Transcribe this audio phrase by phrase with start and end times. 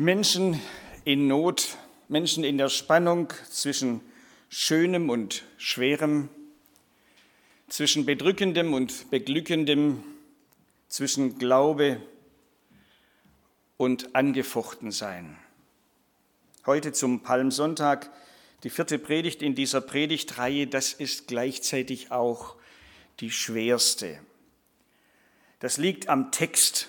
[0.00, 0.60] Menschen
[1.04, 4.00] in Not, Menschen in der Spannung zwischen
[4.48, 6.28] Schönem und Schwerem,
[7.66, 10.04] zwischen Bedrückendem und Beglückendem,
[10.86, 12.00] zwischen Glaube
[13.76, 15.36] und Angefochtensein.
[16.64, 18.08] Heute zum Palmsonntag,
[18.62, 22.54] die vierte Predigt in dieser Predigtreihe, das ist gleichzeitig auch
[23.18, 24.20] die schwerste.
[25.58, 26.88] Das liegt am Text,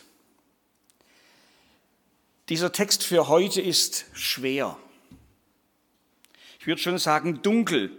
[2.49, 4.77] dieser Text für heute ist schwer.
[6.59, 7.91] Ich würde schon sagen dunkel,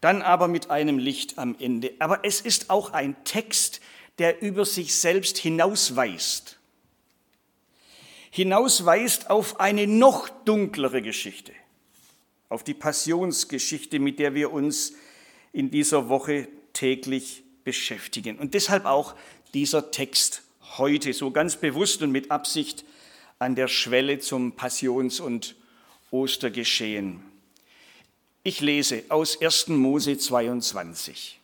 [0.00, 1.92] dann aber mit einem Licht am Ende.
[1.98, 3.80] Aber es ist auch ein Text,
[4.18, 6.58] der über sich selbst hinausweist.
[8.30, 11.52] Hinausweist auf eine noch dunklere Geschichte,
[12.48, 14.94] auf die Passionsgeschichte, mit der wir uns
[15.52, 18.38] in dieser Woche täglich beschäftigen.
[18.38, 19.14] Und deshalb auch
[19.52, 20.42] dieser Text
[20.78, 22.84] heute so ganz bewusst und mit Absicht
[23.40, 25.56] an der Schwelle zum Passions- und
[26.10, 27.22] Ostergeschehen.
[28.42, 29.68] Ich lese aus 1.
[29.68, 31.40] Mose 22.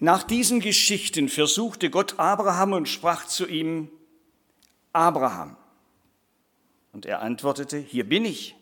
[0.00, 3.88] Nach diesen Geschichten versuchte Gott Abraham und sprach zu ihm,
[4.92, 5.56] Abraham.
[6.92, 8.56] Und er antwortete, hier bin ich.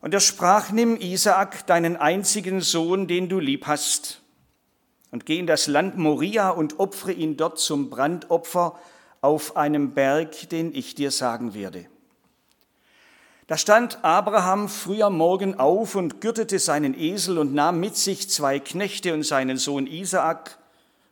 [0.00, 4.21] Und er sprach, nimm Isaak, deinen einzigen Sohn, den du lieb hast,
[5.12, 8.76] und geh in das Land Moria und opfere ihn dort zum Brandopfer
[9.20, 11.86] auf einem Berg, den ich dir sagen werde.
[13.46, 18.30] Da stand Abraham früh am Morgen auf und gürtete seinen Esel und nahm mit sich
[18.30, 20.58] zwei Knechte und seinen Sohn Isaak,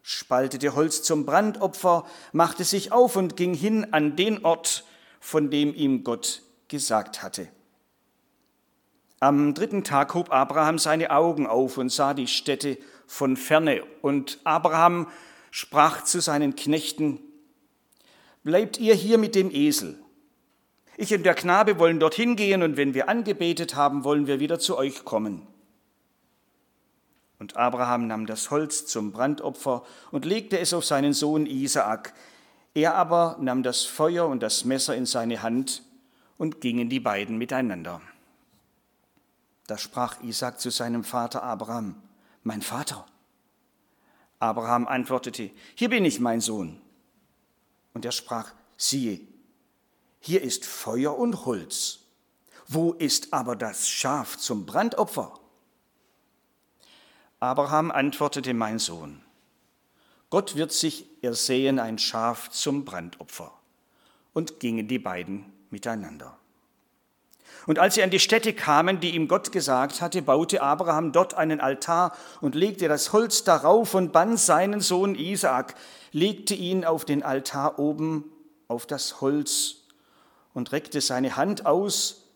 [0.03, 4.85] spaltete Holz zum Brandopfer, machte sich auf und ging hin an den Ort,
[5.21, 7.49] von dem ihm Gott gesagt hatte.
[9.19, 12.79] Am dritten Tag hob Abraham seine Augen auf und sah die Stätte
[13.11, 13.83] von ferne.
[14.03, 15.09] Und Abraham
[15.51, 17.19] sprach zu seinen Knechten,
[18.45, 19.99] bleibt ihr hier mit dem Esel.
[20.97, 24.61] Ich und der Knabe wollen dorthin gehen und wenn wir angebetet haben, wollen wir wieder
[24.61, 25.45] zu euch kommen.
[27.41, 29.83] Und Abraham nahm das Holz zum Brandopfer
[30.13, 32.15] und legte es auf seinen Sohn Isaak.
[32.75, 35.83] Er aber nahm das Feuer und das Messer in seine Hand
[36.39, 38.01] und gingen die beiden miteinander.
[39.67, 41.97] Da sprach Isaak zu seinem Vater Abraham,
[42.43, 43.07] mein Vater.
[44.39, 46.81] Abraham antwortete, hier bin ich, mein Sohn.
[47.93, 49.21] Und er sprach, siehe,
[50.21, 52.01] hier ist Feuer und Holz.
[52.67, 55.39] Wo ist aber das Schaf zum Brandopfer?
[57.41, 59.23] Abraham antwortete, mein Sohn,
[60.31, 63.53] Gott wird sich ersehen ein Schaf zum Brandopfer.
[64.33, 66.40] Und gingen die beiden miteinander.
[67.67, 71.35] Und als sie an die Stätte kamen, die ihm Gott gesagt hatte, baute Abraham dort
[71.35, 75.75] einen Altar und legte das Holz darauf und band seinen Sohn Isaak,
[76.13, 78.25] legte ihn auf den Altar oben
[78.69, 79.77] auf das Holz
[80.55, 82.27] und reckte seine Hand aus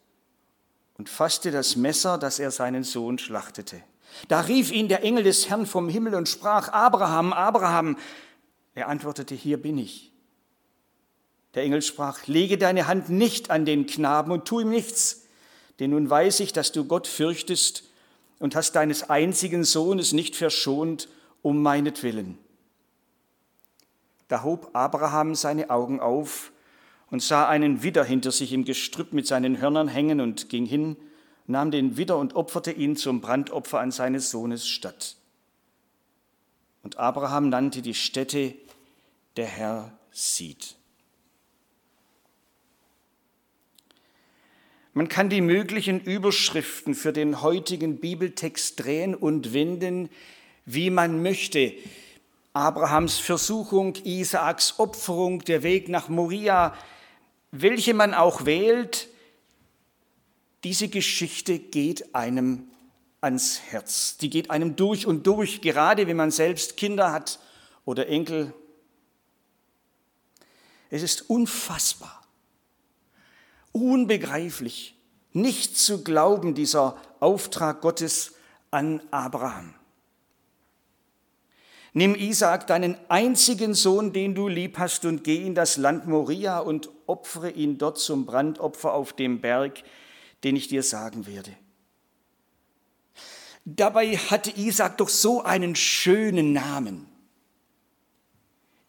[0.97, 3.83] und fasste das Messer, das er seinen Sohn schlachtete.
[4.29, 7.97] Da rief ihn der Engel des Herrn vom Himmel und sprach, Abraham, Abraham.
[8.75, 10.14] Er antwortete, hier bin ich.
[11.55, 15.27] Der Engel sprach, lege deine Hand nicht an den Knaben und tu ihm nichts,
[15.79, 17.85] denn nun weiß ich, dass du Gott fürchtest
[18.39, 21.09] und hast deines einzigen Sohnes nicht verschont
[21.43, 22.39] um meinetwillen.
[24.29, 26.51] Da hob Abraham seine Augen auf
[27.11, 30.97] und sah einen Widder hinter sich im Gestrüpp mit seinen Hörnern hängen und ging hin,
[31.47, 35.17] nahm den Widder und opferte ihn zum Brandopfer an seines Sohnes statt.
[36.83, 38.55] Und Abraham nannte die Stätte,
[39.37, 40.77] der Herr sieht.
[44.97, 50.09] Man kann die möglichen Überschriften für den heutigen Bibeltext drehen und wenden,
[50.67, 51.75] wie man möchte.
[52.53, 56.77] Abrahams Versuchung, Isaaks Opferung, der Weg nach Moria,
[57.51, 59.09] welche man auch wählt,
[60.63, 62.69] diese Geschichte geht einem
[63.21, 64.17] ans Herz.
[64.19, 67.41] Die geht einem durch und durch, gerade wenn man selbst Kinder hat
[67.85, 68.55] oder Enkel.
[70.89, 72.24] Es ist unfassbar
[73.75, 74.97] unbegreiflich,
[75.33, 78.35] nicht zu glauben, dieser Auftrag Gottes
[78.71, 79.75] an Abraham.
[81.93, 86.61] Nimm Isaak, deinen einzigen Sohn, den du lieb hast, und geh in das Land Moria
[86.61, 89.83] und opfere ihn dort zum Brandopfer auf dem Berg,
[90.45, 91.53] den ich dir sagen werde.
[93.65, 97.07] Dabei hatte Isaak doch so einen schönen Namen.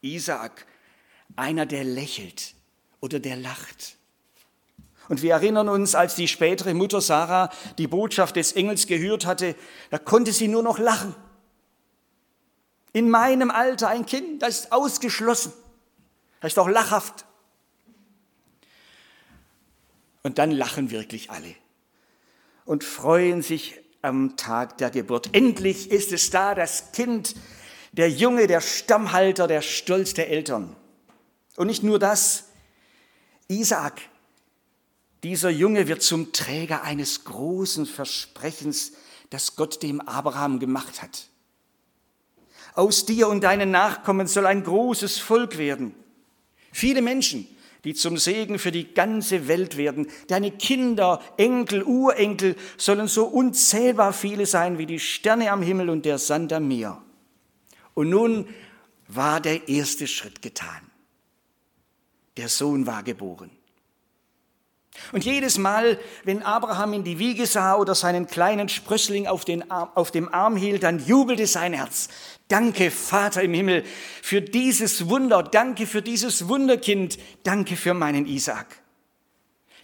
[0.01, 0.65] Isaak,
[1.35, 2.53] einer, der lächelt
[3.01, 3.97] oder der lacht.
[5.07, 9.55] Und wir erinnern uns, als die spätere Mutter Sarah die Botschaft des Engels gehört hatte,
[9.91, 11.15] da konnte sie nur noch lachen.
[12.93, 15.53] In meinem Alter ein Kind, das ist ausgeschlossen.
[16.39, 17.25] Das ist doch lachhaft.
[20.23, 21.55] Und dann lachen wirklich alle
[22.65, 25.29] und freuen sich am Tag der Geburt.
[25.33, 27.35] Endlich ist es da, das Kind,
[27.91, 30.75] der Junge, der Stammhalter, der Stolz der Eltern.
[31.55, 32.45] Und nicht nur das,
[33.47, 34.01] Isaak,
[35.25, 38.91] dieser Junge wird zum Träger eines großen Versprechens,
[39.31, 41.29] das Gott dem Abraham gemacht hat.
[42.75, 45.95] Aus dir und deinen Nachkommen soll ein großes Volk werden.
[46.71, 47.47] Viele Menschen,
[47.85, 50.11] die zum Segen für die ganze Welt werden.
[50.27, 56.05] Deine Kinder, Enkel, Urenkel sollen so unzählbar viele sein wie die Sterne am Himmel und
[56.05, 57.01] der Sand am Meer.
[57.95, 58.47] Und nun
[59.07, 60.91] war der erste Schritt getan.
[62.37, 63.49] Der Sohn war geboren.
[65.11, 69.89] Und jedes Mal, wenn Abraham in die Wiege sah oder seinen kleinen Sprössling auf, Arm,
[69.93, 72.07] auf dem Arm hielt, dann jubelte sein Herz.
[72.47, 73.83] Danke, Vater im Himmel,
[74.21, 75.43] für dieses Wunder.
[75.43, 77.17] Danke für dieses Wunderkind.
[77.43, 78.67] Danke für meinen Isaak.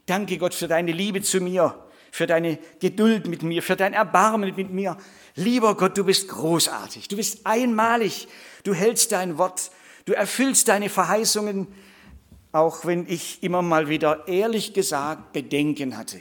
[0.05, 4.53] Danke, Gott, für deine Liebe zu mir, für deine Geduld mit mir, für dein Erbarmen
[4.55, 4.97] mit mir.
[5.35, 7.07] Lieber Gott, du bist großartig.
[7.07, 8.27] Du bist einmalig.
[8.63, 9.71] Du hältst dein Wort.
[10.05, 11.67] Du erfüllst deine Verheißungen
[12.51, 16.19] auch wenn ich immer mal wieder ehrlich gesagt Bedenken hatte.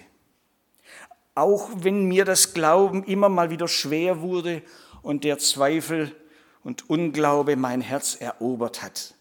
[1.35, 4.63] Auch wenn mir das Glauben immer mal wieder schwer wurde
[5.03, 6.15] und der Zweifel
[6.63, 9.15] und Unglaube mein Herz erobert hat.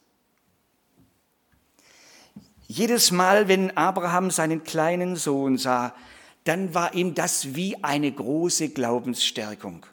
[2.68, 5.96] Jedes Mal, wenn Abraham seinen kleinen Sohn sah,
[6.44, 9.86] dann war ihm das wie eine große Glaubensstärkung.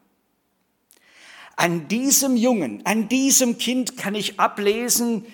[1.57, 5.25] An diesem Jungen, an diesem Kind kann ich ablesen,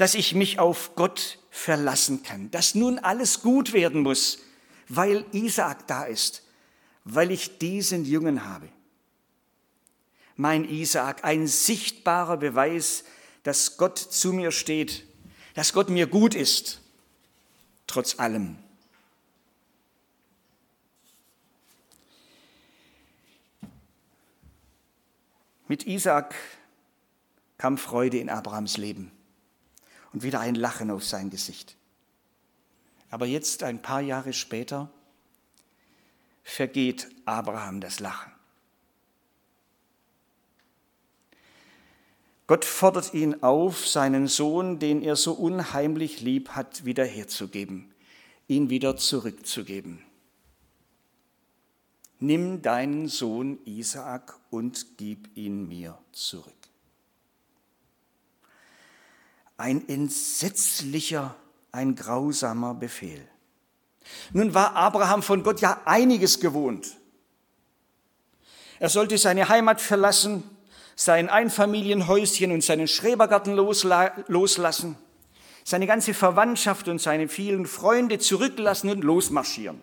[0.00, 4.38] dass ich mich auf Gott verlassen kann, dass nun alles gut werden muss,
[4.88, 6.42] weil Isaak da ist,
[7.04, 8.70] weil ich diesen Jungen habe.
[10.36, 13.04] Mein Isaak, ein sichtbarer Beweis,
[13.42, 15.04] dass Gott zu mir steht,
[15.52, 16.80] dass Gott mir gut ist,
[17.86, 18.56] trotz allem.
[25.68, 26.34] Mit Isaak
[27.58, 29.12] kam Freude in Abrahams Leben
[30.12, 31.76] und wieder ein Lachen auf sein Gesicht.
[33.10, 34.90] Aber jetzt, ein paar Jahre später,
[36.42, 38.32] vergeht Abraham das Lachen.
[42.46, 47.94] Gott fordert ihn auf, seinen Sohn, den er so unheimlich lieb hat, wiederherzugeben,
[48.48, 50.02] ihn wieder zurückzugeben.
[52.18, 56.59] Nimm deinen Sohn Isaak und gib ihn mir zurück.
[59.60, 61.36] Ein entsetzlicher,
[61.70, 63.20] ein grausamer Befehl.
[64.32, 66.96] Nun war Abraham von Gott ja einiges gewohnt.
[68.78, 70.44] Er sollte seine Heimat verlassen,
[70.96, 74.96] sein Einfamilienhäuschen und seinen Schrebergarten loslassen,
[75.62, 79.82] seine ganze Verwandtschaft und seine vielen Freunde zurücklassen und losmarschieren.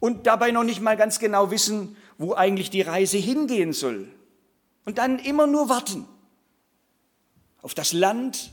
[0.00, 4.12] Und dabei noch nicht mal ganz genau wissen, wo eigentlich die Reise hingehen soll.
[4.86, 6.08] Und dann immer nur warten
[7.62, 8.50] auf das Land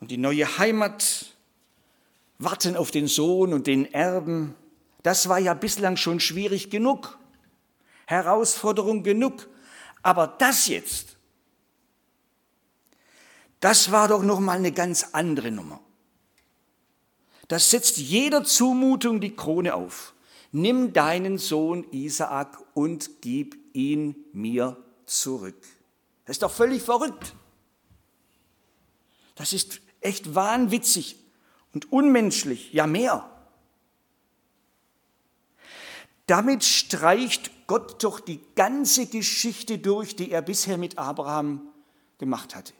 [0.00, 1.26] und die neue Heimat,
[2.38, 4.54] warten auf den Sohn und den Erben.
[5.02, 7.18] Das war ja bislang schon schwierig genug,
[8.06, 9.48] Herausforderung genug.
[10.02, 11.16] Aber das jetzt,
[13.60, 15.80] das war doch noch mal eine ganz andere Nummer.
[17.48, 20.14] Das setzt jeder Zumutung die Krone auf.
[20.52, 25.60] Nimm deinen Sohn Isaak und gib ihn mir zurück.
[26.24, 27.34] Das ist doch völlig verrückt.
[29.34, 31.16] Das ist echt wahnwitzig
[31.72, 33.28] und unmenschlich, ja mehr.
[36.26, 41.68] Damit streicht Gott doch die ganze Geschichte durch, die er bisher mit Abraham
[42.18, 42.72] gemacht hatte.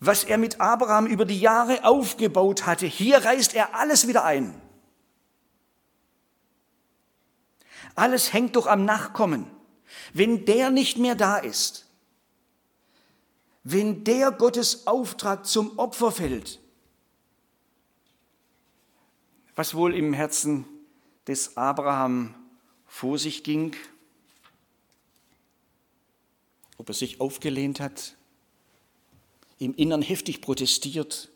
[0.00, 4.60] Was er mit Abraham über die Jahre aufgebaut hatte, hier reißt er alles wieder ein.
[7.94, 9.50] Alles hängt doch am Nachkommen.
[10.12, 11.85] Wenn der nicht mehr da ist,
[13.68, 16.60] wenn der Gottes Auftrag zum Opfer fällt,
[19.56, 20.66] was wohl im Herzen
[21.26, 22.36] des Abraham
[22.86, 23.74] vor sich ging,
[26.76, 28.14] ob er sich aufgelehnt hat,
[29.58, 31.28] im Innern heftig protestiert,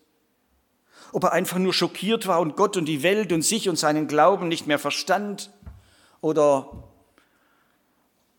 [1.11, 4.07] ob er einfach nur schockiert war und Gott und die Welt und sich und seinen
[4.07, 5.51] Glauben nicht mehr verstand
[6.21, 6.89] oder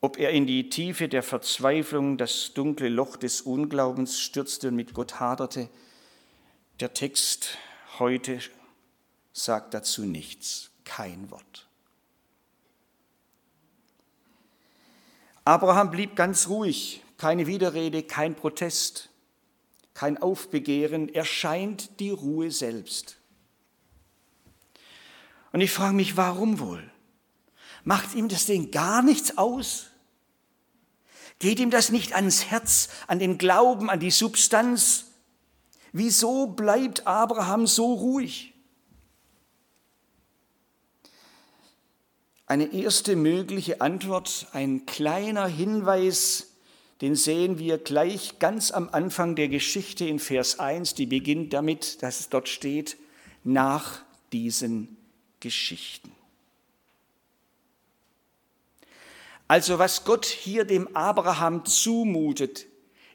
[0.01, 4.96] ob er in die Tiefe der Verzweiflung, das dunkle Loch des Unglaubens stürzte und mit
[4.96, 5.70] Gott haderte.
[6.79, 7.58] Der Text
[8.00, 8.39] heute
[9.31, 11.67] sagt dazu nichts, kein Wort.
[15.46, 19.08] Abraham blieb ganz ruhig, keine Widerrede, kein Protest.
[19.93, 23.17] kein Aufbegehren, er scheint die Ruhe selbst.
[25.51, 26.89] Und ich frage mich, warum wohl?
[27.84, 29.91] Macht ihm das denn gar nichts aus?
[31.42, 35.06] Geht ihm das nicht ans Herz, an den Glauben, an die Substanz?
[35.92, 38.54] Wieso bleibt Abraham so ruhig?
[42.46, 46.52] Eine erste mögliche Antwort, ein kleiner Hinweis,
[47.02, 52.04] den sehen wir gleich ganz am Anfang der Geschichte in Vers 1, die beginnt damit,
[52.04, 52.98] dass es dort steht,
[53.44, 54.96] nach diesen
[55.40, 56.12] Geschichten.
[59.51, 62.67] Also was Gott hier dem Abraham zumutet,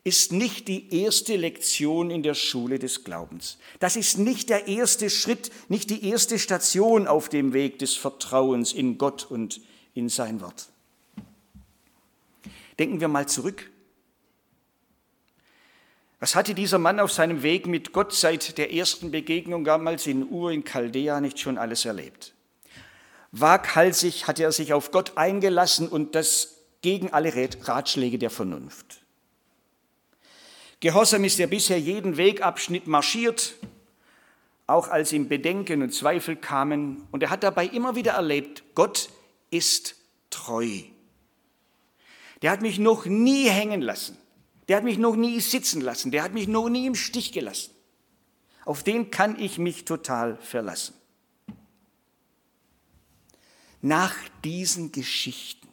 [0.04, 3.56] ist nicht die erste Lektion in der Schule des Glaubens.
[3.80, 8.74] Das ist nicht der erste Schritt, nicht die erste Station auf dem Weg des Vertrauens
[8.74, 9.62] in Gott und
[9.94, 10.68] in sein Wort.
[12.78, 13.70] Denken wir mal zurück.
[16.20, 20.28] Was hatte dieser Mann auf seinem Weg mit Gott seit der ersten Begegnung damals in
[20.30, 22.35] Ur in Chaldea nicht schon alles erlebt?
[23.33, 29.02] Waghalsig hatte er sich auf Gott eingelassen und das gegen alle Ratschläge der Vernunft.
[30.80, 33.54] Gehorsam ist er bisher jeden Wegabschnitt marschiert,
[34.66, 37.06] auch als ihm Bedenken und Zweifel kamen.
[37.11, 39.09] Und er hat dabei immer wieder erlebt, Gott
[39.50, 39.97] ist
[40.30, 40.68] treu.
[42.42, 44.18] Der hat mich noch nie hängen lassen.
[44.68, 46.11] Der hat mich noch nie sitzen lassen.
[46.11, 47.71] Der hat mich noch nie im Stich gelassen.
[48.64, 50.95] Auf den kann ich mich total verlassen.
[53.83, 54.14] Nach
[54.45, 55.68] diesen Geschichten,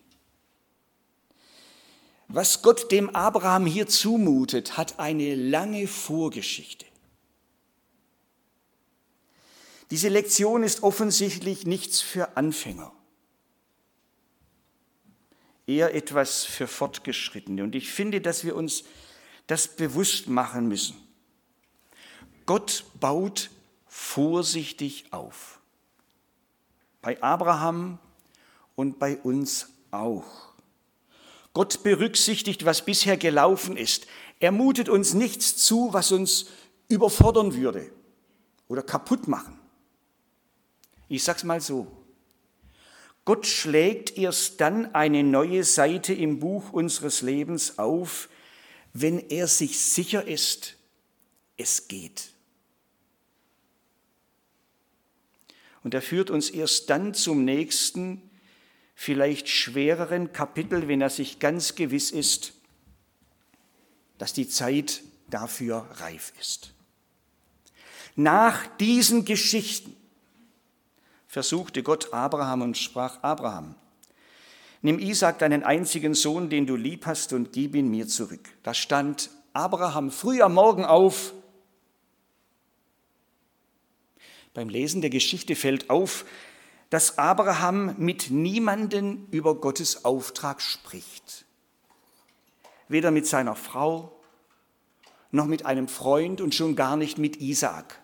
[2.28, 6.86] was Gott dem Abraham hier zumutet, hat eine lange Vorgeschichte.
[9.92, 12.92] Diese Lektion ist offensichtlich nichts für Anfänger
[15.68, 17.64] eher etwas für Fortgeschrittene.
[17.64, 18.84] Und ich finde, dass wir uns
[19.48, 20.96] das bewusst machen müssen.
[22.46, 23.50] Gott baut
[23.88, 25.60] vorsichtig auf.
[27.04, 28.00] Bei Abraham
[28.76, 30.54] und bei uns auch.
[31.54, 34.08] Gott berücksichtigt, was bisher gelaufen ist.
[34.40, 36.48] Er mutet uns nichts zu, was uns
[36.88, 37.92] überfordern würde
[38.68, 39.60] oder kaputt machen.
[41.08, 41.86] Ich sag's mal so.
[43.26, 48.30] Gott schlägt erst dann eine neue Seite im Buch unseres Lebens auf,
[48.94, 50.76] wenn er sich sicher ist,
[51.56, 52.33] es geht.
[55.84, 58.22] Und er führt uns erst dann zum nächsten,
[58.96, 62.54] vielleicht schwereren Kapitel, wenn er sich ganz gewiss ist,
[64.18, 66.74] dass die Zeit dafür reif ist.
[68.16, 69.96] Nach diesen Geschichten
[71.28, 73.76] versuchte Gott Abraham und sprach, Abraham,
[74.82, 78.48] nimm Isaac, deinen einzigen Sohn, den du lieb hast, und gib ihn mir zurück.
[78.62, 81.34] Da stand Abraham früh am Morgen auf.
[84.54, 86.26] Beim Lesen der Geschichte fällt auf,
[86.90, 91.46] dass Abraham mit niemanden über Gottes Auftrag spricht.
[92.88, 94.20] Weder mit seiner Frau,
[95.32, 98.00] noch mit einem Freund und schon gar nicht mit Isaak.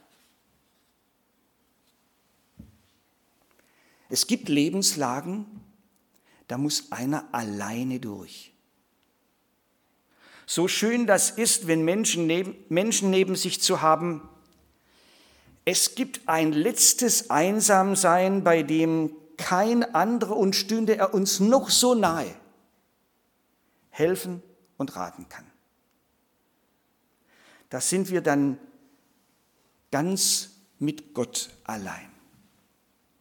[4.09, 5.45] Es gibt Lebenslagen,
[6.47, 8.53] da muss einer alleine durch.
[10.47, 14.27] So schön das ist, wenn Menschen neben, Menschen neben sich zu haben,
[15.69, 21.93] es gibt ein letztes Einsamsein, bei dem kein anderer und stünde er uns noch so
[21.93, 22.33] nahe,
[23.91, 24.41] helfen
[24.77, 25.45] und raten kann.
[27.69, 28.57] Da sind wir dann
[29.91, 32.09] ganz mit Gott allein.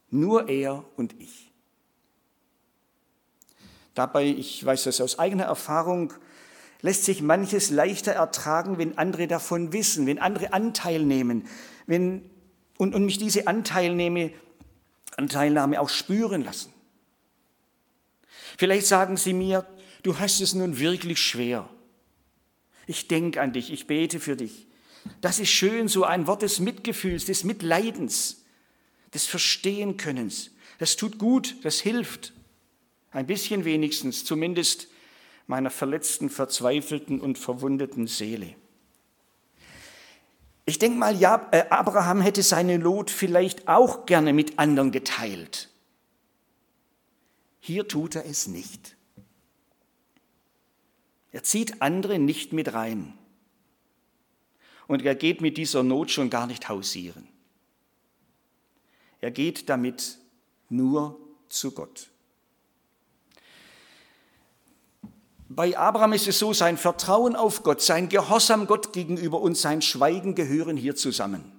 [0.09, 1.51] Nur er und ich.
[3.93, 6.13] Dabei, ich weiß das aus eigener Erfahrung,
[6.81, 11.47] lässt sich manches leichter ertragen, wenn andere davon wissen, wenn andere Anteil nehmen
[11.89, 12.28] wenn,
[12.79, 14.31] und, und mich diese Anteilnahme,
[15.17, 16.73] Anteilnahme auch spüren lassen.
[18.57, 19.67] Vielleicht sagen sie mir,
[20.01, 21.69] du hast es nun wirklich schwer.
[22.87, 24.65] Ich denke an dich, ich bete für dich.
[25.21, 28.39] Das ist schön, so ein Wort des Mitgefühls, des Mitleidens
[29.13, 30.51] des Verstehenkönnens.
[30.77, 32.33] Das tut gut, das hilft.
[33.11, 34.87] Ein bisschen wenigstens, zumindest
[35.47, 38.55] meiner verletzten, verzweifelten und verwundeten Seele.
[40.69, 45.67] Ich denke mal, ja, äh, Abraham hätte seine Lot vielleicht auch gerne mit anderen geteilt.
[47.59, 48.95] Hier tut er es nicht.
[51.31, 53.17] Er zieht andere nicht mit rein.
[54.85, 57.27] Und er geht mit dieser Not schon gar nicht hausieren.
[59.21, 60.19] Er geht damit
[60.69, 62.11] nur zu Gott.
[65.51, 69.81] Bei Abraham ist es so, sein Vertrauen auf Gott, sein Gehorsam Gott gegenüber und sein
[69.81, 71.51] Schweigen gehören hier zusammen.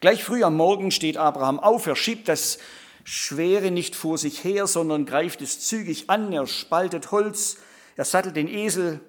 [0.00, 2.58] Gleich früh am Morgen steht Abraham auf, er schiebt das
[3.04, 7.58] Schwere nicht vor sich her, sondern greift es zügig an, er spaltet Holz,
[7.96, 9.00] er sattelt den Esel,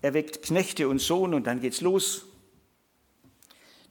[0.00, 2.24] er weckt Knechte und Sohn und dann geht's los.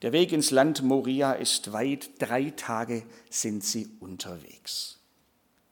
[0.01, 4.99] Der Weg ins Land Moria ist weit, drei Tage sind sie unterwegs.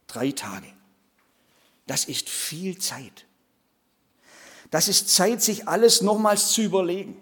[0.07, 0.67] Drei Tage.
[1.89, 3.25] Das ist viel Zeit.
[4.69, 7.17] Das ist Zeit, sich alles nochmals zu überlegen.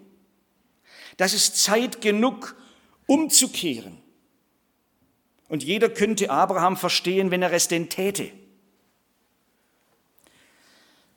[1.16, 2.54] Das ist Zeit genug,
[3.06, 3.96] umzukehren.
[5.48, 8.30] Und jeder könnte Abraham verstehen, wenn er es denn täte.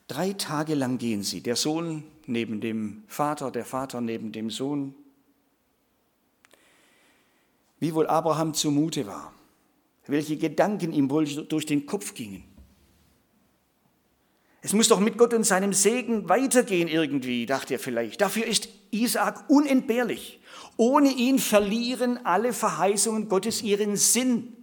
[0.08, 4.96] Drei Tage lang gehen sie, der Sohn neben dem Vater, der Vater neben dem Sohn.
[7.82, 9.34] Wie wohl Abraham zumute war,
[10.08, 12.46] welche Gedanken ihm wohl durch den Kopf gingen.
[14.62, 18.22] Es muss doch mit Gott und seinem Segen weitergehen irgendwie, dachte er vielleicht.
[18.22, 20.40] Dafür ist Isaak unentbehrlich.
[20.78, 24.56] Ohne ihn verlieren alle Verheißungen Gottes ihren Sinn.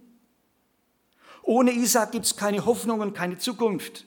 [1.43, 4.05] Ohne Isaak gibt es keine Hoffnung und keine Zukunft.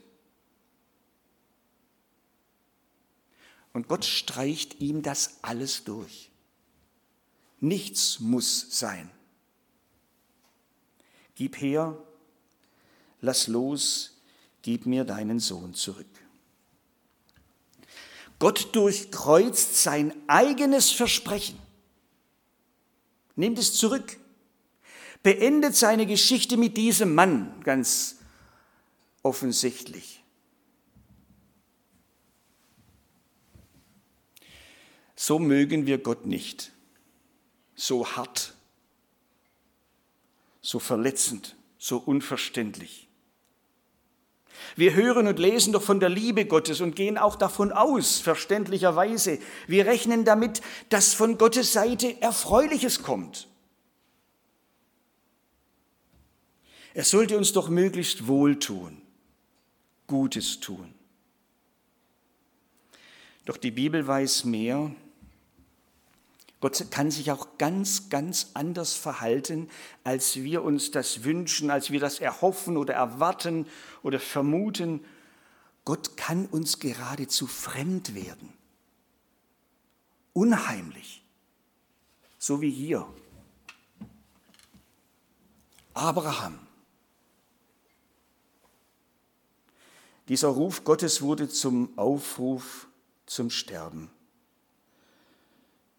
[3.74, 6.30] Und Gott streicht ihm das alles durch.
[7.60, 9.10] Nichts muss sein.
[11.34, 11.96] Gib her,
[13.20, 14.11] lass los,
[14.62, 16.06] gib mir deinen Sohn zurück.
[18.38, 21.58] Gott durchkreuzt sein eigenes Versprechen,
[23.36, 24.16] nimmt es zurück,
[25.22, 28.16] beendet seine Geschichte mit diesem Mann ganz
[29.22, 30.24] offensichtlich.
[35.14, 36.72] So mögen wir Gott nicht,
[37.76, 38.54] so hart,
[40.60, 43.06] so verletzend, so unverständlich.
[44.76, 49.38] Wir hören und lesen doch von der Liebe Gottes und gehen auch davon aus, verständlicherweise.
[49.66, 53.48] Wir rechnen damit, dass von Gottes Seite Erfreuliches kommt.
[56.94, 59.00] Er sollte uns doch möglichst wohltun,
[60.06, 60.94] Gutes tun.
[63.44, 64.94] Doch die Bibel weiß mehr.
[66.62, 69.68] Gott kann sich auch ganz, ganz anders verhalten,
[70.04, 73.66] als wir uns das wünschen, als wir das erhoffen oder erwarten
[74.04, 75.04] oder vermuten.
[75.84, 78.52] Gott kann uns geradezu fremd werden.
[80.34, 81.24] Unheimlich.
[82.38, 83.08] So wie hier.
[85.94, 86.60] Abraham.
[90.28, 92.86] Dieser Ruf Gottes wurde zum Aufruf
[93.26, 94.12] zum Sterben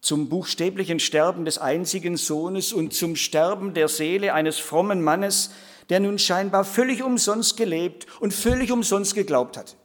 [0.04, 5.50] zum buchstäblichen Sterben des einzigen Sohnes und zum Sterben der Seele eines frommen Mannes,
[5.88, 9.76] der nun scheinbar völlig umsonst gelebt und völlig umsonst geglaubt hat.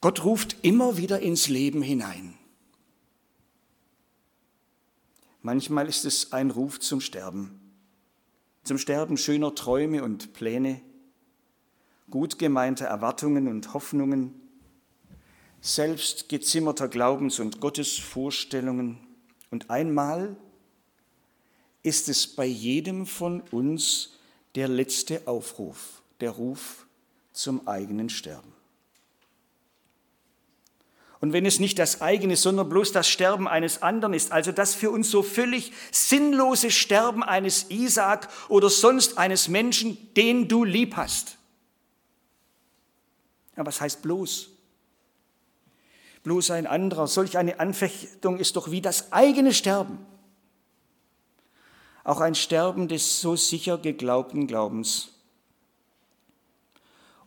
[0.00, 2.32] Gott ruft immer wieder ins Leben hinein.
[5.42, 7.60] Manchmal ist es ein Ruf zum Sterben,
[8.64, 10.80] zum Sterben schöner Träume und Pläne,
[12.08, 14.45] gut gemeinter Erwartungen und Hoffnungen,
[15.66, 18.98] selbst gezimmerter Glaubens- und Gottesvorstellungen.
[19.50, 20.36] Und einmal
[21.82, 24.12] ist es bei jedem von uns
[24.54, 26.86] der letzte Aufruf, der Ruf
[27.32, 28.52] zum eigenen Sterben.
[31.20, 34.74] Und wenn es nicht das eigene, sondern bloß das Sterben eines anderen ist, also das
[34.74, 40.94] für uns so völlig sinnlose Sterben eines Isaak oder sonst eines Menschen, den du lieb
[40.96, 41.38] hast.
[43.56, 44.55] Ja, was heißt bloß?
[46.26, 47.06] Bloß ein anderer.
[47.06, 50.04] Solch eine Anfechtung ist doch wie das eigene Sterben.
[52.02, 55.10] Auch ein Sterben des so sicher geglaubten Glaubens.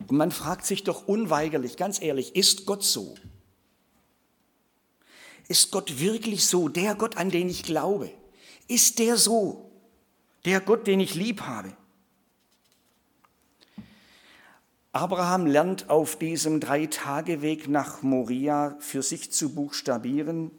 [0.06, 3.14] Und man fragt sich doch unweigerlich, ganz ehrlich, ist Gott so?
[5.48, 8.10] Ist Gott wirklich so, der Gott, an den ich glaube?
[8.68, 9.70] Ist der so,
[10.44, 11.74] der Gott, den ich lieb habe?
[14.92, 20.50] Abraham lernt auf diesem Drei-Tage-Weg nach Moria für sich zu buchstabieren.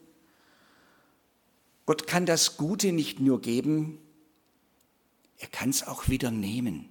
[1.85, 3.97] Gott kann das Gute nicht nur geben,
[5.37, 6.87] er kann es auch wieder nehmen.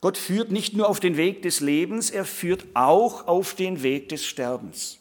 [0.00, 4.08] Gott führt nicht nur auf den Weg des Lebens, er führt auch auf den Weg
[4.08, 5.00] des Sterbens.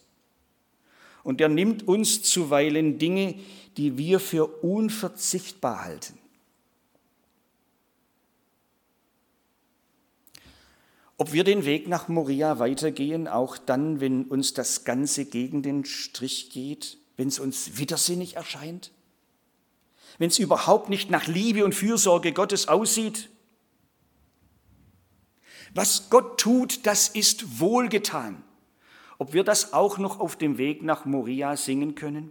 [1.23, 3.35] Und er nimmt uns zuweilen Dinge,
[3.77, 6.16] die wir für unverzichtbar halten.
[11.19, 15.83] Ob wir den Weg nach Moria weitergehen, auch dann, wenn uns das Ganze gegen den
[15.83, 18.91] Strich geht, wenn es uns widersinnig erscheint,
[20.19, 23.29] wenn es überhaupt nicht nach Liebe und Fürsorge Gottes aussieht?
[25.73, 28.43] Was Gott tut, das ist wohlgetan.
[29.17, 32.29] Ob wir das auch noch auf dem Weg nach Moria singen können?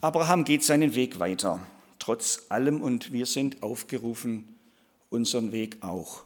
[0.00, 1.60] Abraham geht seinen Weg weiter,
[1.98, 4.59] trotz allem, und wir sind aufgerufen,
[5.10, 6.24] unseren Weg auch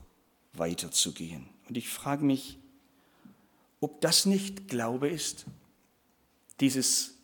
[0.52, 1.48] weiterzugehen.
[1.68, 2.58] Und ich frage mich,
[3.80, 5.46] ob das nicht Glaube ist,
[6.60, 7.14] dieses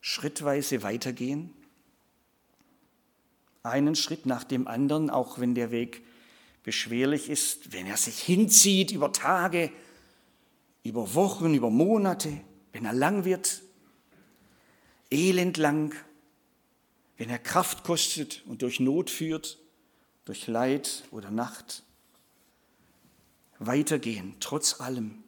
[0.00, 1.52] schrittweise Weitergehen,
[3.62, 6.02] einen Schritt nach dem anderen, auch wenn der Weg
[6.62, 9.70] beschwerlich ist, wenn er sich hinzieht über Tage,
[10.82, 12.40] über Wochen, über Monate,
[12.72, 13.62] wenn er lang wird,
[15.10, 15.94] elendlang,
[17.16, 19.58] wenn er Kraft kostet und durch Not führt,
[20.26, 21.82] durch Leid oder Nacht.
[23.58, 25.24] Weitergehen, trotz allem.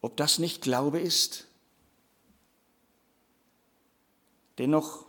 [0.00, 1.46] Ob das nicht Glaube ist?
[4.58, 5.06] Dennoch,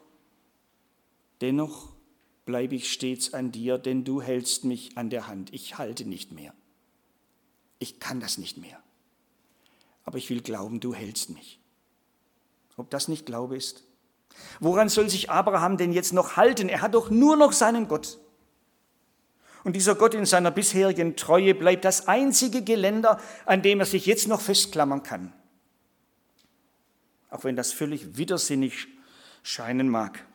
[1.41, 1.93] dennoch
[2.45, 5.53] bleibe ich stets an dir, denn du hältst mich an der Hand.
[5.53, 6.53] Ich halte nicht mehr.
[7.79, 8.81] Ich kann das nicht mehr.
[10.03, 11.59] Aber ich will glauben, du hältst mich.
[12.75, 13.83] Ob das nicht Glaube ist?
[14.59, 16.69] Woran soll sich Abraham denn jetzt noch halten?
[16.69, 18.19] Er hat doch nur noch seinen Gott.
[19.67, 24.05] Und dieser Gott in seiner bisherigen Treue bleibt das einzige Geländer, an dem er sich
[24.05, 25.33] jetzt noch festklammern kann.
[27.29, 28.87] Auch wenn das völlig widersinnig
[29.43, 30.25] scheinen mag.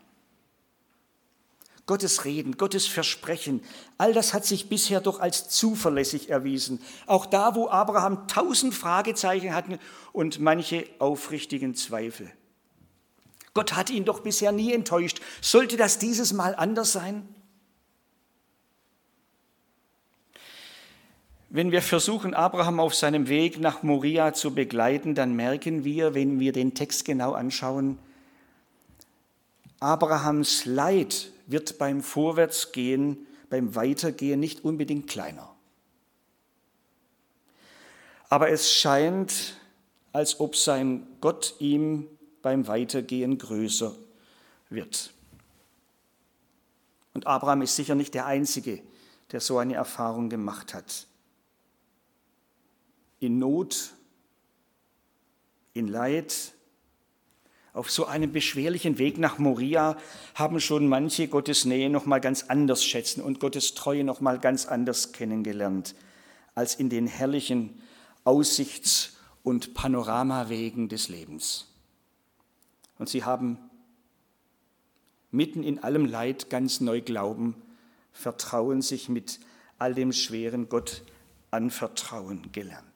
[1.87, 3.63] Gottes Reden, Gottes Versprechen,
[3.97, 6.83] all das hat sich bisher doch als zuverlässig erwiesen.
[7.07, 9.79] Auch da, wo Abraham tausend Fragezeichen hatte
[10.13, 12.31] und manche aufrichtigen Zweifel.
[13.55, 15.23] Gott hat ihn doch bisher nie enttäuscht.
[15.41, 17.27] Sollte das dieses Mal anders sein?
[21.55, 26.41] Wenn wir versuchen, Abraham auf seinem Weg nach Moria zu begleiten, dann merken wir, wenn
[26.41, 27.99] wir den Text genau anschauen,
[29.79, 35.55] Abrahams Leid wird beim Vorwärtsgehen, beim Weitergehen nicht unbedingt kleiner.
[38.31, 39.59] Aber es scheint,
[40.15, 42.07] als ob sein Gott ihm
[42.41, 43.95] beim Weitergehen größer
[44.71, 45.13] wird.
[47.13, 48.81] Und Abraham ist sicher nicht der Einzige,
[49.33, 51.09] der so eine Erfahrung gemacht hat.
[53.23, 53.93] In Not,
[55.75, 56.55] in Leid,
[57.73, 59.97] auf so einem beschwerlichen Weg nach Moria
[60.35, 64.41] haben schon manche Gottes Nähe noch mal ganz anders schätzen und Gottes Treue noch mal
[64.41, 65.95] ganz anders kennengelernt
[66.57, 67.81] als in den herrlichen
[68.25, 71.69] Aussichts- und Panoramawegen des Lebens.
[72.99, 73.57] Und sie haben
[75.31, 77.55] mitten in allem Leid ganz neu glauben,
[78.11, 79.39] vertrauen sich mit
[79.79, 81.05] all dem schweren Gott
[81.53, 82.92] anvertrauen gelernt.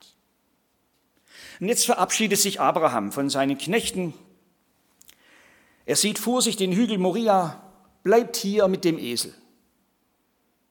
[1.61, 4.14] Und jetzt verabschiedet sich Abraham von seinen Knechten,
[5.87, 7.62] er sieht vor sich den Hügel Moria,
[8.03, 9.33] bleibt hier mit dem Esel,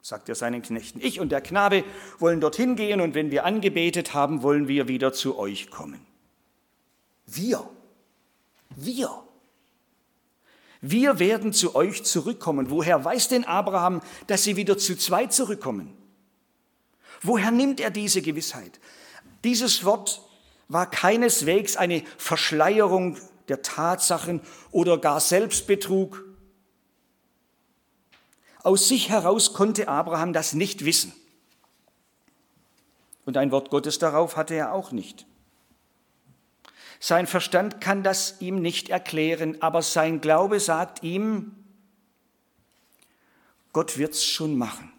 [0.02, 1.00] sagt er seinen Knechten.
[1.02, 1.86] Ich und der Knabe
[2.20, 6.06] wollen dorthin gehen und wenn wir angebetet haben, wollen wir wieder zu euch kommen.
[7.26, 7.68] Wir,
[8.76, 9.10] wir,
[10.82, 12.70] wir werden zu euch zurückkommen.
[12.70, 15.96] Woher weiß denn Abraham, dass sie wieder zu zweit zurückkommen?
[17.22, 18.80] Woher nimmt er diese Gewissheit?
[19.44, 20.22] Dieses Wort
[20.68, 26.24] war keineswegs eine Verschleierung der Tatsachen oder gar Selbstbetrug.
[28.64, 31.14] Aus sich heraus konnte Abraham das nicht wissen.
[33.26, 35.26] Und ein Wort Gottes darauf hatte er auch nicht.
[37.00, 41.56] Sein Verstand kann das ihm nicht erklären, aber sein Glaube sagt ihm,
[43.74, 44.92] Gott wird's schon machen.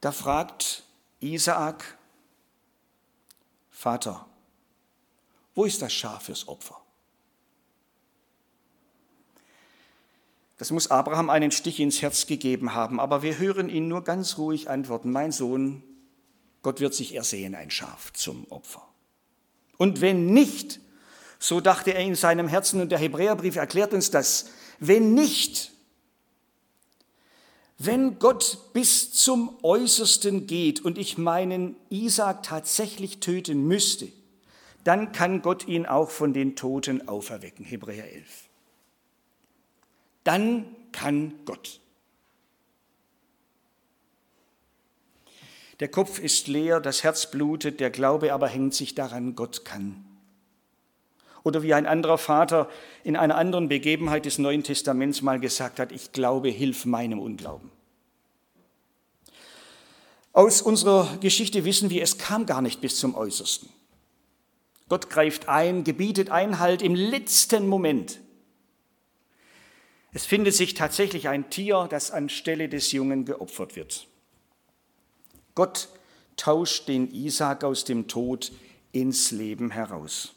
[0.00, 0.84] Da fragt
[1.20, 1.98] Isaak,
[3.70, 4.26] Vater,
[5.54, 6.80] wo ist das Schaf fürs Opfer?
[10.58, 14.36] Das muss Abraham einen Stich ins Herz gegeben haben, aber wir hören ihn nur ganz
[14.36, 15.82] ruhig antworten, mein Sohn,
[16.62, 18.86] Gott wird sich ersehen, ein Schaf zum Opfer.
[19.78, 20.80] Und wenn nicht,
[21.38, 25.72] so dachte er in seinem Herzen, und der Hebräerbrief erklärt uns das, wenn nicht,
[27.82, 34.12] wenn Gott bis zum Äußersten geht und ich meinen Isaac tatsächlich töten müsste,
[34.84, 37.64] dann kann Gott ihn auch von den Toten auferwecken.
[37.64, 38.48] Hebräer 11.
[40.24, 41.80] Dann kann Gott.
[45.80, 50.04] Der Kopf ist leer, das Herz blutet, der Glaube aber hängt sich daran, Gott kann.
[51.42, 52.68] Oder wie ein anderer Vater
[53.02, 57.70] in einer anderen Begebenheit des Neuen Testaments mal gesagt hat, ich glaube, hilf meinem Unglauben.
[60.32, 63.68] Aus unserer Geschichte wissen wir, es kam gar nicht bis zum Äußersten.
[64.88, 68.20] Gott greift ein, gebietet Einhalt im letzten Moment.
[70.12, 74.08] Es findet sich tatsächlich ein Tier, das anstelle des Jungen geopfert wird.
[75.54, 75.88] Gott
[76.36, 78.52] tauscht den Isaak aus dem Tod
[78.92, 80.34] ins Leben heraus.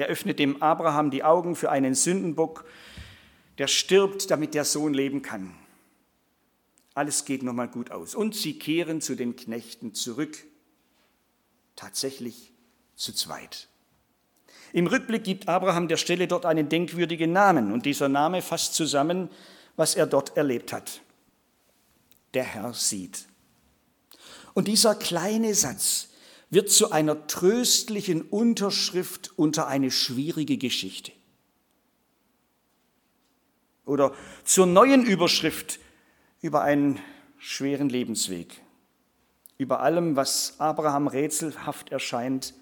[0.00, 2.64] Er öffnet dem Abraham die Augen für einen Sündenbock,
[3.58, 5.54] der stirbt, damit der Sohn leben kann.
[6.94, 8.14] Alles geht nochmal gut aus.
[8.14, 10.38] Und sie kehren zu den Knechten zurück.
[11.76, 12.54] Tatsächlich
[12.96, 13.68] zu zweit.
[14.72, 19.28] Im Rückblick gibt Abraham der Stelle dort einen denkwürdigen Namen und dieser Name fasst zusammen,
[19.76, 21.02] was er dort erlebt hat.
[22.32, 23.26] Der Herr sieht.
[24.54, 26.08] Und dieser kleine Satz
[26.50, 31.12] wird zu einer tröstlichen Unterschrift unter eine schwierige Geschichte.
[33.86, 34.12] Oder
[34.44, 35.78] zur neuen Überschrift
[36.42, 37.00] über einen
[37.38, 38.60] schweren Lebensweg.
[39.58, 42.54] Über allem, was Abraham rätselhaft erscheint,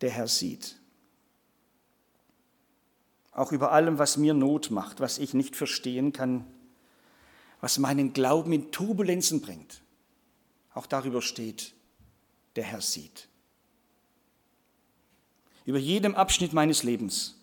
[0.00, 0.76] der Herr sieht.
[3.32, 6.46] Auch über allem, was mir Not macht, was ich nicht verstehen kann,
[7.60, 9.82] was meinen Glauben in Turbulenzen bringt.
[10.72, 11.74] Auch darüber steht,
[12.56, 13.28] der Herr sieht.
[15.64, 17.36] Über jedem Abschnitt meines Lebens,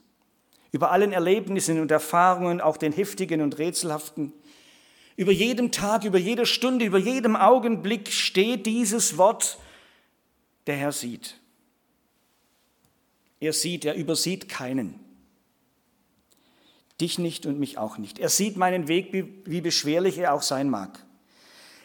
[0.71, 4.33] über allen Erlebnissen und Erfahrungen, auch den heftigen und rätselhaften,
[5.15, 9.59] über jedem Tag, über jede Stunde, über jedem Augenblick steht dieses Wort,
[10.65, 11.39] der Herr sieht.
[13.39, 14.99] Er sieht, er übersieht keinen.
[16.99, 18.17] Dich nicht und mich auch nicht.
[18.17, 21.05] Er sieht meinen Weg, wie beschwerlich er auch sein mag.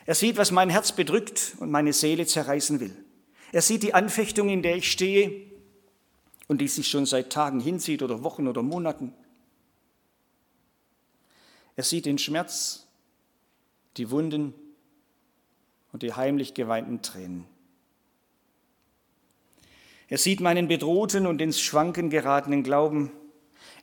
[0.07, 2.97] Er sieht, was mein Herz bedrückt und meine Seele zerreißen will.
[3.53, 5.47] Er sieht die Anfechtung, in der ich stehe
[6.49, 9.15] und die sich schon seit Tagen hinzieht oder Wochen oder Monaten.
[11.77, 12.87] Er sieht den Schmerz,
[13.97, 14.55] die Wunden
[15.93, 17.45] und die heimlich geweinten Tränen.
[20.09, 23.13] Er sieht meinen bedrohten und ins Schwanken geratenen Glauben.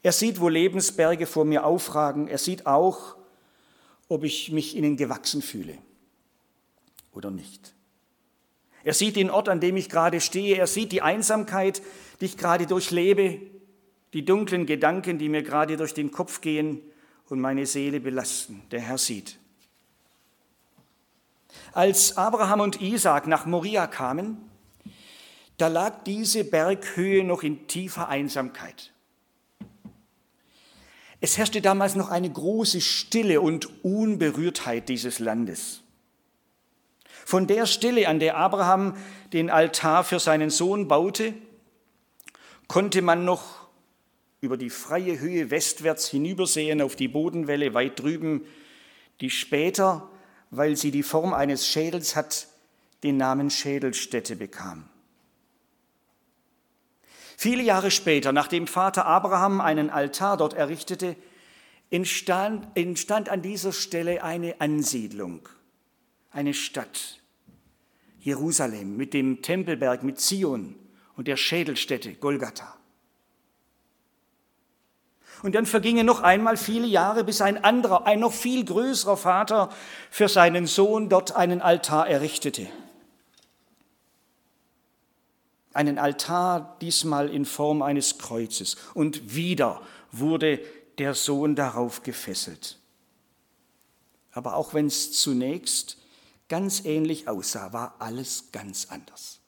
[0.01, 2.27] Er sieht, wo Lebensberge vor mir aufragen.
[2.27, 3.15] Er sieht auch,
[4.07, 5.77] ob ich mich ihnen gewachsen fühle
[7.13, 7.74] oder nicht.
[8.85, 10.57] Er sieht den Ort, an dem ich gerade stehe.
[10.57, 11.81] Er sieht die Einsamkeit,
[12.21, 13.41] die ich gerade durchlebe,
[14.13, 16.81] die dunklen Gedanken, die mir gerade durch den Kopf gehen
[17.27, 18.61] und meine Seele belasten.
[18.69, 19.39] Der Herr sieht.
[21.73, 24.37] Als Abraham und Isaac nach Moria kamen,
[25.57, 28.93] da lag diese Berghöhe noch in tiefer Einsamkeit.
[31.21, 35.81] Es herrschte damals noch eine große Stille und Unberührtheit dieses Landes.
[37.25, 38.95] Von der Stelle, an der Abraham
[39.33, 41.33] den Altar für seinen Sohn baute,
[42.67, 43.67] konnte man noch
[44.41, 48.45] über die freie Höhe westwärts hinübersehen auf die Bodenwelle weit drüben,
[49.21, 50.07] die später,
[50.51, 52.47] weil sie die Form eines Schädels hat,
[53.01, 54.87] den Namen Schädelstätte bekam.
[57.37, 61.15] Viele Jahre später, nachdem Vater Abraham einen Altar dort errichtete,
[61.89, 65.49] entstand, entstand an dieser Stelle eine Ansiedlung,
[66.35, 67.19] eine Stadt,
[68.19, 70.75] Jerusalem mit dem Tempelberg, mit Zion
[71.15, 72.75] und der Schädelstätte Golgatha.
[75.43, 79.69] Und dann vergingen noch einmal viele Jahre, bis ein anderer, ein noch viel größerer Vater
[80.09, 82.67] für seinen Sohn dort einen Altar errichtete
[85.75, 88.77] einen Altar, diesmal in Form eines Kreuzes.
[88.93, 90.61] Und wieder wurde
[90.97, 92.79] der Sohn darauf gefesselt.
[94.31, 95.97] Aber auch wenn es zunächst
[96.47, 99.39] ganz ähnlich aussah, war alles ganz anders.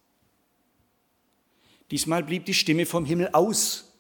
[1.92, 3.94] Diesmal blieb die Stimme vom Himmel aus.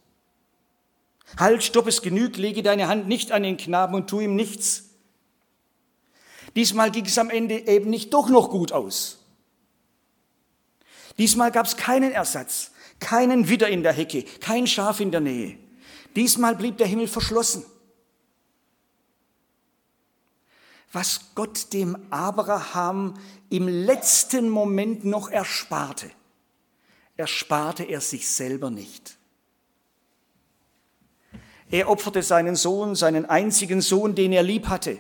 [1.38, 4.90] Halt, stopp, es genügt, lege deine Hand nicht an den Knaben und tu ihm nichts.
[6.56, 9.20] Diesmal ging es am Ende eben nicht doch noch gut aus.
[11.18, 15.58] Diesmal gab es keinen Ersatz, keinen Widder in der Hecke, kein Schaf in der Nähe.
[16.16, 17.66] Diesmal blieb der Himmel verschlossen.
[20.92, 23.16] Was Gott dem Abraham
[23.50, 26.10] im letzten Moment noch ersparte,
[27.18, 29.18] ersparte er sich selber nicht.
[31.70, 34.98] Er opferte seinen Sohn, seinen einzigen Sohn, den er lieb hatte.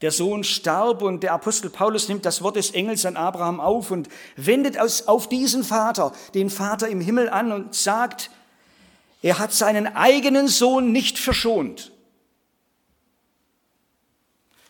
[0.00, 3.90] Der Sohn starb und der Apostel Paulus nimmt das Wort des Engels an Abraham auf
[3.90, 8.30] und wendet auf diesen Vater, den Vater im Himmel an und sagt,
[9.22, 11.93] er hat seinen eigenen Sohn nicht verschont,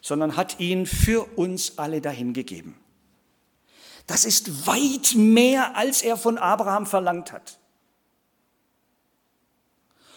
[0.05, 2.75] sondern hat ihn für uns alle dahingegeben.
[4.07, 7.59] Das ist weit mehr, als er von Abraham verlangt hat.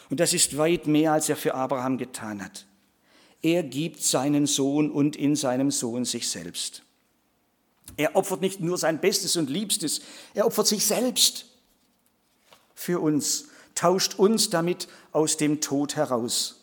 [0.10, 2.66] Und das ist weit mehr, als er für Abraham getan hat.
[3.42, 6.84] Er gibt seinen Sohn und in seinem Sohn sich selbst.
[7.96, 10.02] Er opfert nicht nur sein Bestes und Liebstes,
[10.34, 11.46] er opfert sich selbst
[12.76, 16.57] für uns, tauscht uns damit aus dem Tod heraus.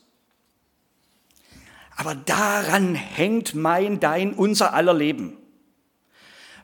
[1.97, 5.37] Aber daran hängt mein, dein, unser aller Leben,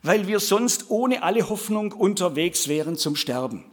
[0.03, 3.65] weil wir sonst ohne alle Hoffnung unterwegs wären zum Sterben.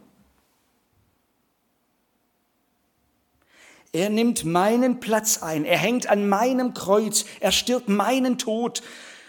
[3.92, 8.82] Er nimmt meinen Platz ein, er hängt an meinem Kreuz, er stirbt meinen Tod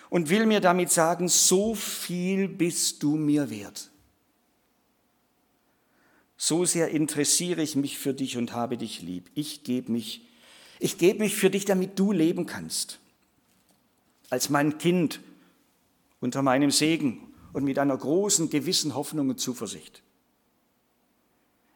[0.09, 3.89] und will mir damit sagen, so viel bist du mir wert.
[6.35, 9.29] So sehr interessiere ich mich für dich und habe dich lieb.
[9.33, 10.25] Ich gebe mich,
[10.79, 12.99] ich gebe mich für dich, damit du leben kannst.
[14.29, 15.19] Als mein Kind
[16.21, 20.01] unter meinem Segen und mit einer großen gewissen Hoffnung und Zuversicht.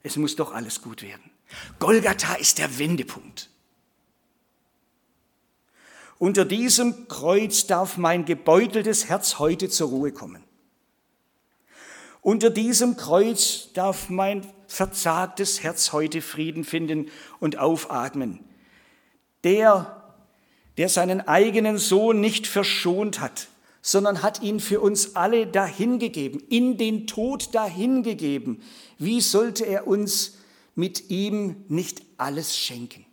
[0.04, 1.32] Es muss doch alles gut werden.
[1.80, 3.50] Golgatha ist der Wendepunkt.
[6.20, 10.44] Unter diesem Kreuz darf mein gebeuteltes Herz heute zur Ruhe kommen.
[12.22, 18.40] Unter diesem Kreuz darf mein verzagtes Herz heute Frieden finden und aufatmen.
[19.44, 20.04] Der,
[20.78, 23.48] der seinen eigenen Sohn nicht verschont hat,
[23.82, 28.62] sondern hat ihn für uns alle dahingegeben, in den Tod dahingegeben.
[28.98, 30.38] Wie sollte er uns
[30.74, 33.06] mit ihm nicht alles schenken?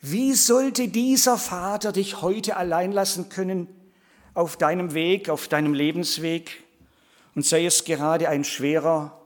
[0.00, 3.68] Wie sollte dieser Vater dich heute allein lassen können
[4.34, 6.64] auf deinem Weg, auf deinem Lebensweg?
[7.36, 9.24] Und sei es gerade ein schwerer,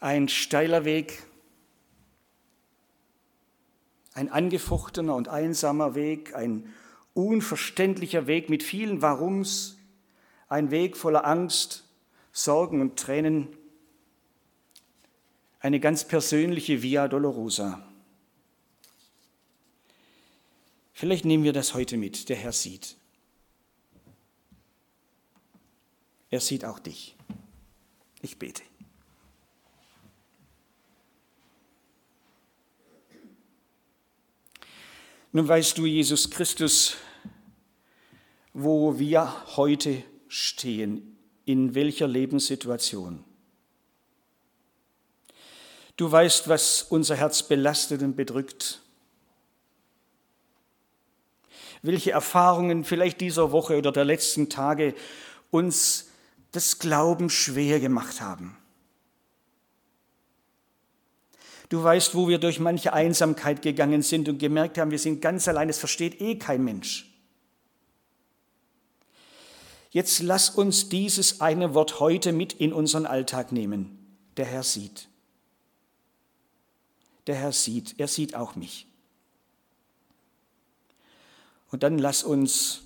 [0.00, 1.22] ein steiler Weg,
[4.18, 6.74] ein angefochtener und einsamer Weg, ein
[7.14, 9.78] unverständlicher Weg mit vielen Warums,
[10.48, 11.84] ein Weg voller Angst,
[12.32, 13.46] Sorgen und Tränen,
[15.60, 17.80] eine ganz persönliche Via Dolorosa.
[20.94, 22.28] Vielleicht nehmen wir das heute mit.
[22.28, 22.96] Der Herr sieht.
[26.28, 27.14] Er sieht auch dich.
[28.20, 28.67] Ich bete.
[35.38, 36.96] Nun weißt du, Jesus Christus,
[38.52, 43.22] wo wir heute stehen in welcher Lebenssituation.
[45.96, 48.80] Du weißt, was unser Herz belastet und bedrückt.
[51.82, 54.92] Welche Erfahrungen vielleicht dieser Woche oder der letzten Tage
[55.52, 56.08] uns
[56.50, 58.56] das Glauben schwer gemacht haben.
[61.68, 65.48] Du weißt, wo wir durch manche Einsamkeit gegangen sind und gemerkt haben, wir sind ganz
[65.48, 67.12] allein, es versteht eh kein Mensch.
[69.90, 73.98] Jetzt lass uns dieses eine Wort heute mit in unseren Alltag nehmen.
[74.36, 75.08] Der Herr sieht.
[77.26, 78.86] Der Herr sieht, er sieht auch mich.
[81.70, 82.82] Und dann lass uns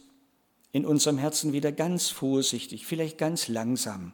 [0.72, 4.12] in unserem Herzen wieder ganz vorsichtig, vielleicht ganz langsam,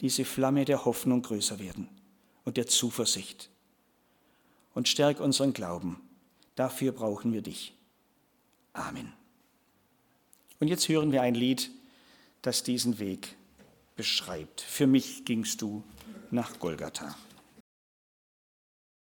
[0.00, 1.88] diese Flamme der Hoffnung größer werden
[2.44, 3.50] und der Zuversicht.
[4.74, 6.00] Und stärk unseren Glauben.
[6.54, 7.74] Dafür brauchen wir dich.
[8.72, 9.12] Amen.
[10.60, 11.70] Und jetzt hören wir ein Lied
[12.42, 13.36] das diesen Weg
[13.96, 14.60] beschreibt.
[14.60, 15.82] Für mich gingst du
[16.30, 17.16] nach Golgatha.